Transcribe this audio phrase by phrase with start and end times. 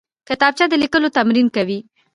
[0.27, 1.79] کتابچه د لیکلو تمرین کوي